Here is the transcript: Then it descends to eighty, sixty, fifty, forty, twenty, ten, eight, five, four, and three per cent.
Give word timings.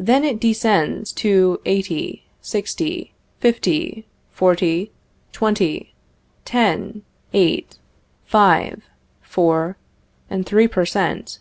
Then 0.00 0.24
it 0.24 0.40
descends 0.40 1.12
to 1.12 1.60
eighty, 1.64 2.24
sixty, 2.40 3.14
fifty, 3.38 4.04
forty, 4.32 4.90
twenty, 5.30 5.94
ten, 6.44 7.02
eight, 7.32 7.78
five, 8.24 8.82
four, 9.22 9.76
and 10.28 10.44
three 10.44 10.66
per 10.66 10.84
cent. 10.84 11.38